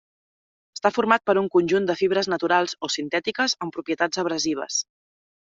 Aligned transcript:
Està 0.77 0.91
format 0.95 1.23
per 1.29 1.35
un 1.41 1.49
conjunt 1.57 1.85
de 1.91 1.97
fibres 2.01 2.31
naturals 2.35 2.75
o 2.87 2.91
sintètiques 2.97 3.55
amb 3.67 3.77
propietats 3.79 4.23
abrasives. 4.25 4.83